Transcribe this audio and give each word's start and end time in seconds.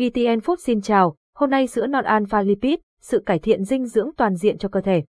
VTN 0.00 0.38
Food 0.38 0.56
xin 0.56 0.80
chào, 0.80 1.14
hôm 1.34 1.50
nay 1.50 1.66
sữa 1.66 1.86
non 1.86 2.04
alpha 2.04 2.42
lipid, 2.42 2.78
sự 3.00 3.22
cải 3.26 3.38
thiện 3.38 3.64
dinh 3.64 3.86
dưỡng 3.86 4.10
toàn 4.16 4.36
diện 4.36 4.58
cho 4.58 4.68
cơ 4.68 4.80
thể. 4.80 5.04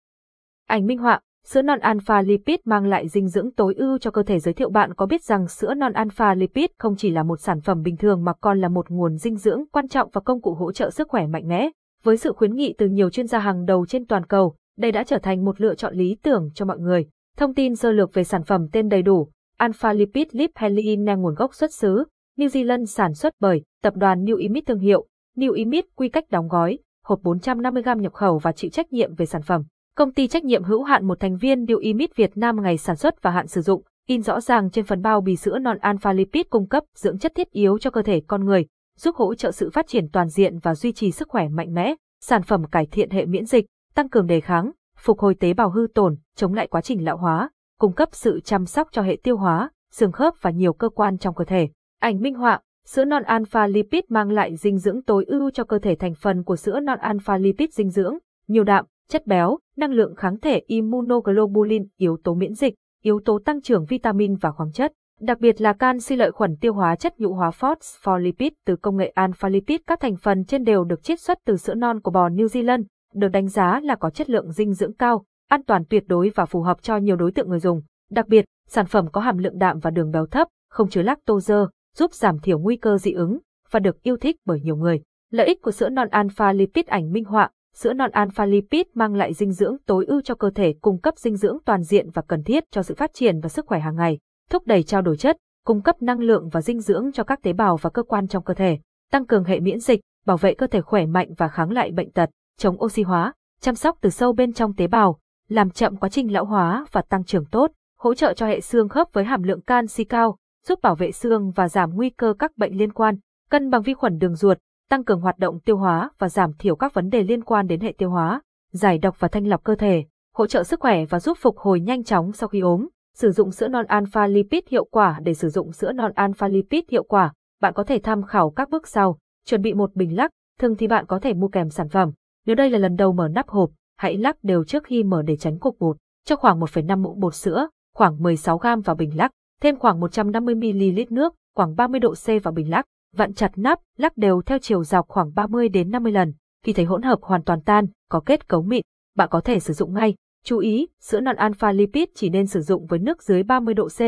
Ảnh 0.67 0.85
minh 0.85 0.97
họa, 0.97 1.19
sữa 1.45 1.61
non 1.61 1.79
alpha 1.79 2.21
lipid 2.21 2.59
mang 2.65 2.85
lại 2.85 3.07
dinh 3.07 3.27
dưỡng 3.27 3.51
tối 3.51 3.73
ưu 3.77 3.97
cho 3.97 4.11
cơ 4.11 4.23
thể 4.23 4.39
giới 4.39 4.53
thiệu 4.53 4.69
bạn 4.69 4.93
có 4.93 5.05
biết 5.05 5.23
rằng 5.23 5.47
sữa 5.47 5.73
non 5.73 5.93
alpha 5.93 6.33
lipid 6.33 6.65
không 6.79 6.95
chỉ 6.95 7.11
là 7.11 7.23
một 7.23 7.39
sản 7.39 7.61
phẩm 7.61 7.81
bình 7.81 7.97
thường 7.97 8.23
mà 8.23 8.33
còn 8.41 8.61
là 8.61 8.69
một 8.69 8.89
nguồn 8.89 9.17
dinh 9.17 9.35
dưỡng 9.35 9.63
quan 9.71 9.87
trọng 9.87 10.09
và 10.13 10.21
công 10.21 10.41
cụ 10.41 10.53
hỗ 10.53 10.71
trợ 10.71 10.89
sức 10.89 11.07
khỏe 11.09 11.27
mạnh 11.27 11.47
mẽ. 11.47 11.69
Với 12.03 12.17
sự 12.17 12.33
khuyến 12.33 12.55
nghị 12.55 12.73
từ 12.77 12.87
nhiều 12.87 13.09
chuyên 13.09 13.27
gia 13.27 13.39
hàng 13.39 13.65
đầu 13.65 13.85
trên 13.85 14.05
toàn 14.05 14.25
cầu, 14.25 14.55
đây 14.77 14.91
đã 14.91 15.03
trở 15.03 15.17
thành 15.17 15.45
một 15.45 15.61
lựa 15.61 15.75
chọn 15.75 15.95
lý 15.95 16.17
tưởng 16.23 16.49
cho 16.53 16.65
mọi 16.65 16.79
người. 16.79 17.05
Thông 17.37 17.53
tin 17.53 17.75
sơ 17.75 17.91
lược 17.91 18.13
về 18.13 18.23
sản 18.23 18.43
phẩm 18.43 18.67
tên 18.71 18.89
đầy 18.89 19.01
đủ, 19.01 19.29
Alpha 19.57 19.93
Lipid 19.93 20.27
Lip 20.31 20.51
Helene 20.55 21.15
nguồn 21.15 21.35
gốc 21.35 21.55
xuất 21.55 21.73
xứ, 21.73 22.03
New 22.41 22.47
Zealand 22.47 22.85
sản 22.85 23.13
xuất 23.13 23.33
bởi 23.39 23.63
tập 23.83 23.93
đoàn 23.95 24.25
New 24.25 24.37
Imit 24.37 24.65
thương 24.67 24.79
hiệu, 24.79 25.05
New 25.37 25.53
Imit 25.53 25.85
quy 25.95 26.09
cách 26.09 26.23
đóng 26.29 26.47
gói, 26.47 26.79
hộp 27.05 27.19
450g 27.23 27.99
nhập 27.99 28.13
khẩu 28.13 28.37
và 28.37 28.51
chịu 28.51 28.71
trách 28.71 28.93
nhiệm 28.93 29.15
về 29.15 29.25
sản 29.25 29.41
phẩm. 29.41 29.63
Công 29.95 30.13
ty 30.13 30.27
trách 30.27 30.43
nhiệm 30.43 30.63
hữu 30.63 30.83
hạn 30.83 31.07
một 31.07 31.19
thành 31.19 31.37
viên 31.37 31.65
New 31.65 31.77
Imit 31.77 32.15
Việt 32.15 32.37
Nam 32.37 32.61
ngày 32.61 32.77
sản 32.77 32.95
xuất 32.95 33.21
và 33.21 33.31
hạn 33.31 33.47
sử 33.47 33.61
dụng, 33.61 33.83
in 34.07 34.21
rõ 34.21 34.41
ràng 34.41 34.71
trên 34.71 34.85
phần 34.85 35.01
bao 35.01 35.21
bì 35.21 35.35
sữa 35.35 35.59
non 35.59 35.77
alpha 35.77 36.13
lipid 36.13 36.45
cung 36.49 36.67
cấp 36.67 36.83
dưỡng 36.95 37.19
chất 37.19 37.31
thiết 37.35 37.51
yếu 37.51 37.77
cho 37.77 37.89
cơ 37.89 38.01
thể 38.01 38.21
con 38.27 38.45
người, 38.45 38.65
giúp 38.97 39.15
hỗ 39.15 39.35
trợ 39.35 39.51
sự 39.51 39.69
phát 39.69 39.87
triển 39.87 40.09
toàn 40.09 40.29
diện 40.29 40.59
và 40.59 40.75
duy 40.75 40.91
trì 40.91 41.11
sức 41.11 41.27
khỏe 41.29 41.47
mạnh 41.47 41.73
mẽ. 41.73 41.95
Sản 42.21 42.43
phẩm 42.43 42.63
cải 42.63 42.85
thiện 42.85 43.09
hệ 43.09 43.25
miễn 43.25 43.45
dịch, 43.45 43.65
tăng 43.95 44.09
cường 44.09 44.27
đề 44.27 44.41
kháng, 44.41 44.71
phục 44.97 45.19
hồi 45.19 45.35
tế 45.35 45.53
bào 45.53 45.69
hư 45.69 45.87
tổn, 45.93 46.15
chống 46.35 46.53
lại 46.53 46.67
quá 46.67 46.81
trình 46.81 47.05
lão 47.05 47.17
hóa, 47.17 47.49
cung 47.79 47.93
cấp 47.93 48.09
sự 48.11 48.39
chăm 48.39 48.65
sóc 48.65 48.87
cho 48.91 49.01
hệ 49.01 49.17
tiêu 49.23 49.37
hóa, 49.37 49.69
xương 49.91 50.11
khớp 50.11 50.33
và 50.41 50.51
nhiều 50.51 50.73
cơ 50.73 50.89
quan 50.89 51.17
trong 51.17 51.35
cơ 51.35 51.43
thể. 51.45 51.69
Ảnh 52.01 52.21
minh 52.21 52.35
họa, 52.35 52.59
sữa 52.85 53.05
non 53.05 53.23
alpha 53.23 53.67
lipid 53.67 54.03
mang 54.09 54.31
lại 54.31 54.55
dinh 54.55 54.77
dưỡng 54.77 55.01
tối 55.03 55.25
ưu 55.27 55.49
cho 55.51 55.63
cơ 55.63 55.79
thể 55.79 55.95
thành 55.95 56.13
phần 56.15 56.43
của 56.43 56.55
sữa 56.55 56.79
non 56.79 56.99
alpha 56.99 57.37
lipid 57.37 57.69
dinh 57.71 57.89
dưỡng, 57.89 58.17
nhiều 58.47 58.63
đạm, 58.63 58.85
chất 59.09 59.27
béo, 59.27 59.57
năng 59.77 59.91
lượng 59.91 60.15
kháng 60.15 60.39
thể 60.39 60.61
immunoglobulin, 60.67 61.87
yếu 61.97 62.17
tố 62.23 62.33
miễn 62.33 62.53
dịch, 62.53 62.73
yếu 63.03 63.19
tố 63.25 63.39
tăng 63.45 63.61
trưởng 63.61 63.85
vitamin 63.85 64.35
và 64.35 64.51
khoáng 64.51 64.71
chất. 64.71 64.93
Đặc 65.19 65.39
biệt 65.39 65.61
là 65.61 65.73
canxi 65.73 66.15
lợi 66.15 66.31
khuẩn 66.31 66.55
tiêu 66.61 66.73
hóa 66.73 66.95
chất 66.95 67.19
nhũ 67.19 67.33
hóa 67.33 67.51
phospholipid 67.51 68.51
từ 68.65 68.75
công 68.75 68.97
nghệ 68.97 69.07
alpha 69.07 69.49
lipid 69.49 69.81
các 69.87 69.99
thành 69.99 70.15
phần 70.15 70.45
trên 70.45 70.63
đều 70.63 70.83
được 70.83 71.03
chiết 71.03 71.19
xuất 71.19 71.37
từ 71.45 71.57
sữa 71.57 71.73
non 71.73 72.01
của 72.01 72.11
bò 72.11 72.29
New 72.29 72.45
Zealand, 72.45 72.83
được 73.13 73.27
đánh 73.27 73.47
giá 73.47 73.79
là 73.83 73.95
có 73.95 74.09
chất 74.09 74.29
lượng 74.29 74.51
dinh 74.51 74.73
dưỡng 74.73 74.93
cao, 74.93 75.25
an 75.49 75.63
toàn 75.63 75.83
tuyệt 75.89 76.03
đối 76.07 76.31
và 76.35 76.45
phù 76.45 76.61
hợp 76.61 76.81
cho 76.81 76.97
nhiều 76.97 77.15
đối 77.15 77.31
tượng 77.31 77.49
người 77.49 77.59
dùng. 77.59 77.81
Đặc 78.11 78.27
biệt, 78.27 78.45
sản 78.67 78.85
phẩm 78.85 79.07
có 79.11 79.21
hàm 79.21 79.37
lượng 79.37 79.57
đạm 79.57 79.79
và 79.79 79.89
đường 79.89 80.11
béo 80.11 80.25
thấp, 80.25 80.47
không 80.69 80.89
chứa 80.89 81.01
lactose, 81.01 81.55
giúp 81.97 82.13
giảm 82.13 82.39
thiểu 82.39 82.59
nguy 82.59 82.75
cơ 82.75 82.97
dị 82.97 83.11
ứng 83.11 83.39
và 83.71 83.79
được 83.79 84.03
yêu 84.03 84.17
thích 84.17 84.35
bởi 84.45 84.61
nhiều 84.61 84.75
người. 84.75 85.01
Lợi 85.31 85.47
ích 85.47 85.61
của 85.61 85.71
sữa 85.71 85.89
non 85.89 86.07
alpha 86.09 86.53
lipid 86.53 86.85
ảnh 86.85 87.11
minh 87.11 87.25
họa, 87.25 87.49
sữa 87.73 87.93
non 87.93 88.11
alpha 88.11 88.45
lipid 88.45 88.81
mang 88.93 89.15
lại 89.15 89.33
dinh 89.33 89.51
dưỡng 89.51 89.77
tối 89.85 90.05
ưu 90.05 90.21
cho 90.21 90.35
cơ 90.35 90.49
thể, 90.49 90.73
cung 90.81 90.97
cấp 90.97 91.17
dinh 91.17 91.35
dưỡng 91.35 91.57
toàn 91.65 91.83
diện 91.83 92.09
và 92.09 92.21
cần 92.21 92.43
thiết 92.43 92.63
cho 92.71 92.83
sự 92.83 92.95
phát 92.95 93.13
triển 93.13 93.39
và 93.39 93.49
sức 93.49 93.65
khỏe 93.67 93.79
hàng 93.79 93.95
ngày, 93.95 94.19
thúc 94.49 94.63
đẩy 94.65 94.83
trao 94.83 95.01
đổi 95.01 95.17
chất, 95.17 95.37
cung 95.65 95.81
cấp 95.81 96.01
năng 96.01 96.19
lượng 96.19 96.49
và 96.49 96.61
dinh 96.61 96.79
dưỡng 96.79 97.11
cho 97.11 97.23
các 97.23 97.41
tế 97.41 97.53
bào 97.53 97.77
và 97.77 97.89
cơ 97.89 98.03
quan 98.03 98.27
trong 98.27 98.43
cơ 98.43 98.53
thể, 98.53 98.79
tăng 99.11 99.25
cường 99.25 99.43
hệ 99.43 99.59
miễn 99.59 99.79
dịch, 99.79 99.99
bảo 100.25 100.37
vệ 100.37 100.53
cơ 100.53 100.67
thể 100.67 100.81
khỏe 100.81 101.05
mạnh 101.05 101.29
và 101.37 101.47
kháng 101.47 101.71
lại 101.71 101.91
bệnh 101.91 102.11
tật, 102.11 102.29
chống 102.57 102.83
oxy 102.83 103.03
hóa, 103.03 103.33
chăm 103.61 103.75
sóc 103.75 103.97
từ 104.01 104.09
sâu 104.09 104.33
bên 104.33 104.53
trong 104.53 104.75
tế 104.75 104.87
bào, 104.87 105.19
làm 105.49 105.69
chậm 105.69 105.95
quá 105.95 106.09
trình 106.09 106.33
lão 106.33 106.45
hóa 106.45 106.85
và 106.91 107.01
tăng 107.01 107.23
trưởng 107.23 107.45
tốt, 107.45 107.71
hỗ 107.99 108.13
trợ 108.13 108.33
cho 108.33 108.47
hệ 108.47 108.61
xương 108.61 108.89
khớp 108.89 109.07
với 109.13 109.23
hàm 109.23 109.43
lượng 109.43 109.61
canxi 109.61 110.03
cao, 110.03 110.37
giúp 110.67 110.79
bảo 110.81 110.95
vệ 110.95 111.11
xương 111.11 111.51
và 111.51 111.69
giảm 111.69 111.95
nguy 111.95 112.09
cơ 112.09 112.33
các 112.39 112.57
bệnh 112.57 112.77
liên 112.77 112.93
quan, 112.93 113.15
cân 113.49 113.69
bằng 113.69 113.81
vi 113.81 113.93
khuẩn 113.93 114.17
đường 114.17 114.35
ruột, 114.35 114.57
tăng 114.89 115.03
cường 115.03 115.21
hoạt 115.21 115.37
động 115.37 115.59
tiêu 115.59 115.77
hóa 115.77 116.09
và 116.19 116.29
giảm 116.29 116.53
thiểu 116.53 116.75
các 116.75 116.93
vấn 116.93 117.09
đề 117.09 117.23
liên 117.23 117.43
quan 117.43 117.67
đến 117.67 117.79
hệ 117.79 117.93
tiêu 117.97 118.09
hóa, 118.09 118.41
giải 118.71 118.97
độc 118.97 119.19
và 119.19 119.27
thanh 119.27 119.47
lọc 119.47 119.63
cơ 119.63 119.75
thể, 119.75 120.05
hỗ 120.35 120.47
trợ 120.47 120.63
sức 120.63 120.79
khỏe 120.79 121.05
và 121.05 121.19
giúp 121.19 121.37
phục 121.41 121.57
hồi 121.57 121.79
nhanh 121.79 122.03
chóng 122.03 122.31
sau 122.31 122.49
khi 122.49 122.59
ốm. 122.59 122.87
Sử 123.15 123.31
dụng 123.31 123.51
sữa 123.51 123.67
non 123.67 123.85
alpha 123.85 124.27
lipid 124.27 124.63
hiệu 124.69 124.85
quả 124.85 125.19
để 125.23 125.33
sử 125.33 125.49
dụng 125.49 125.71
sữa 125.71 125.91
non 125.91 126.11
alpha 126.15 126.47
lipid 126.47 126.83
hiệu 126.89 127.03
quả, 127.03 127.33
bạn 127.61 127.73
có 127.73 127.83
thể 127.83 127.99
tham 128.03 128.23
khảo 128.23 128.49
các 128.49 128.69
bước 128.69 128.87
sau. 128.87 129.17
Chuẩn 129.45 129.61
bị 129.61 129.73
một 129.73 129.95
bình 129.95 130.15
lắc, 130.15 130.31
thường 130.59 130.75
thì 130.75 130.87
bạn 130.87 131.05
có 131.05 131.19
thể 131.19 131.33
mua 131.33 131.47
kèm 131.47 131.69
sản 131.69 131.89
phẩm. 131.89 132.11
Nếu 132.45 132.55
đây 132.55 132.69
là 132.69 132.77
lần 132.77 132.95
đầu 132.95 133.13
mở 133.13 133.27
nắp 133.27 133.47
hộp, 133.47 133.69
hãy 133.97 134.17
lắc 134.17 134.43
đều 134.43 134.63
trước 134.63 134.83
khi 134.83 135.03
mở 135.03 135.21
để 135.21 135.35
tránh 135.35 135.59
cục 135.59 135.79
bột. 135.79 135.97
Cho 136.25 136.35
khoảng 136.35 136.59
1,5 136.59 137.01
muỗng 137.01 137.19
bột 137.19 137.35
sữa, 137.35 137.67
khoảng 137.95 138.23
16 138.23 138.57
g 138.57 138.67
vào 138.85 138.95
bình 138.95 139.17
lắc, 139.17 139.31
thêm 139.61 139.79
khoảng 139.79 139.99
150ml 139.99 141.05
nước, 141.09 141.33
khoảng 141.55 141.75
30 141.75 141.99
độ 141.99 142.13
C 142.13 142.43
vào 142.43 142.53
bình 142.53 142.69
lắc, 142.69 142.85
vặn 143.15 143.33
chặt 143.33 143.51
nắp, 143.55 143.79
lắc 143.97 144.17
đều 144.17 144.41
theo 144.41 144.59
chiều 144.59 144.83
dọc 144.83 145.07
khoảng 145.07 145.33
30 145.35 145.69
đến 145.69 145.91
50 145.91 146.11
lần. 146.11 146.33
Khi 146.65 146.73
thấy 146.73 146.85
hỗn 146.85 147.01
hợp 147.01 147.19
hoàn 147.21 147.43
toàn 147.43 147.61
tan, 147.61 147.85
có 148.09 148.19
kết 148.25 148.47
cấu 148.47 148.61
mịn, 148.61 148.81
bạn 149.15 149.29
có 149.31 149.41
thể 149.41 149.59
sử 149.59 149.73
dụng 149.73 149.93
ngay. 149.93 150.15
Chú 150.43 150.57
ý, 150.57 150.87
sữa 151.01 151.19
non 151.19 151.35
alpha 151.35 151.71
lipid 151.71 152.09
chỉ 152.15 152.29
nên 152.29 152.47
sử 152.47 152.61
dụng 152.61 152.85
với 152.85 152.99
nước 152.99 153.23
dưới 153.23 153.43
30 153.43 153.73
độ 153.73 153.87
C, 153.87 153.99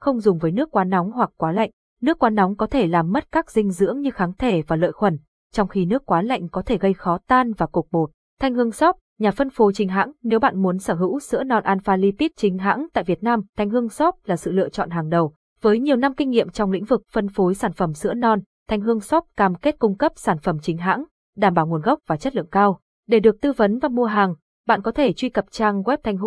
không 0.00 0.20
dùng 0.20 0.38
với 0.38 0.52
nước 0.52 0.70
quá 0.70 0.84
nóng 0.84 1.12
hoặc 1.12 1.30
quá 1.36 1.52
lạnh. 1.52 1.70
Nước 2.00 2.18
quá 2.18 2.30
nóng 2.30 2.56
có 2.56 2.66
thể 2.66 2.86
làm 2.86 3.12
mất 3.12 3.32
các 3.32 3.50
dinh 3.50 3.70
dưỡng 3.70 4.00
như 4.00 4.10
kháng 4.10 4.32
thể 4.38 4.62
và 4.66 4.76
lợi 4.76 4.92
khuẩn, 4.92 5.18
trong 5.52 5.68
khi 5.68 5.86
nước 5.86 6.06
quá 6.06 6.22
lạnh 6.22 6.48
có 6.48 6.62
thể 6.62 6.78
gây 6.78 6.94
khó 6.94 7.18
tan 7.26 7.52
và 7.52 7.66
cục 7.66 7.88
bột. 7.90 8.10
Thanh 8.40 8.54
Hương 8.54 8.72
sóc, 8.72 8.96
nhà 9.18 9.30
phân 9.30 9.50
phối 9.50 9.72
chính 9.72 9.88
hãng, 9.88 10.12
nếu 10.22 10.38
bạn 10.38 10.62
muốn 10.62 10.78
sở 10.78 10.94
hữu 10.94 11.20
sữa 11.20 11.44
non 11.44 11.62
alpha 11.64 11.96
lipid 11.96 12.30
chính 12.36 12.58
hãng 12.58 12.86
tại 12.92 13.04
Việt 13.04 13.22
Nam, 13.22 13.40
Thanh 13.56 13.70
Hương 13.70 13.88
Shop 13.88 14.14
là 14.24 14.36
sự 14.36 14.52
lựa 14.52 14.68
chọn 14.68 14.90
hàng 14.90 15.08
đầu. 15.08 15.34
Với 15.60 15.78
nhiều 15.78 15.96
năm 15.96 16.14
kinh 16.14 16.30
nghiệm 16.30 16.50
trong 16.50 16.72
lĩnh 16.72 16.84
vực 16.84 17.02
phân 17.12 17.28
phối 17.28 17.54
sản 17.54 17.72
phẩm 17.72 17.94
sữa 17.94 18.14
non, 18.14 18.40
Thanh 18.68 18.80
Hương 18.80 19.00
Shop 19.00 19.24
cam 19.36 19.54
kết 19.54 19.78
cung 19.78 19.96
cấp 19.96 20.12
sản 20.16 20.38
phẩm 20.38 20.58
chính 20.62 20.78
hãng, 20.78 21.04
đảm 21.36 21.54
bảo 21.54 21.66
nguồn 21.66 21.80
gốc 21.80 21.98
và 22.06 22.16
chất 22.16 22.36
lượng 22.36 22.48
cao. 22.50 22.80
Để 23.08 23.20
được 23.20 23.40
tư 23.40 23.52
vấn 23.52 23.78
và 23.78 23.88
mua 23.88 24.04
hàng, 24.04 24.34
bạn 24.66 24.82
có 24.82 24.92
thể 24.92 25.12
truy 25.12 25.28
cập 25.28 25.44
trang 25.50 25.82
web 25.82 25.96
thanh 26.02 26.18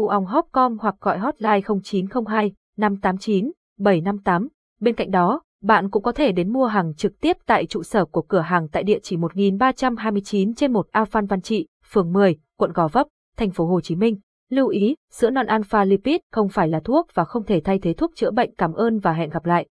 com 0.51 0.77
hoặc 0.79 0.95
gọi 1.01 1.17
hotline 1.17 1.61
0902 1.83 2.53
589 2.77 3.51
758. 3.79 4.47
Bên 4.79 4.95
cạnh 4.95 5.11
đó, 5.11 5.41
bạn 5.61 5.89
cũng 5.89 6.03
có 6.03 6.11
thể 6.11 6.31
đến 6.31 6.53
mua 6.53 6.65
hàng 6.65 6.93
trực 6.95 7.21
tiếp 7.21 7.37
tại 7.45 7.65
trụ 7.65 7.83
sở 7.83 8.05
của 8.05 8.21
cửa 8.21 8.39
hàng 8.39 8.67
tại 8.67 8.83
địa 8.83 8.99
chỉ 9.03 9.17
1329 9.17 10.53
trên 10.53 10.73
1 10.73 10.87
A 10.91 11.05
Phan 11.05 11.25
Văn 11.25 11.41
Trị, 11.41 11.67
phường 11.91 12.13
10, 12.13 12.35
quận 12.61 12.71
Gò 12.71 12.87
Vấp, 12.87 13.07
thành 13.37 13.51
phố 13.51 13.65
Hồ 13.65 13.81
Chí 13.81 13.95
Minh. 13.95 14.15
Lưu 14.49 14.67
ý, 14.67 14.95
sữa 15.11 15.29
non 15.29 15.45
alpha 15.45 15.83
lipid 15.83 16.15
không 16.31 16.49
phải 16.49 16.67
là 16.67 16.79
thuốc 16.79 17.07
và 17.13 17.23
không 17.23 17.43
thể 17.43 17.61
thay 17.63 17.79
thế 17.79 17.93
thuốc 17.93 18.11
chữa 18.15 18.31
bệnh. 18.31 18.55
Cảm 18.55 18.73
ơn 18.73 18.99
và 18.99 19.13
hẹn 19.13 19.29
gặp 19.29 19.45
lại. 19.45 19.67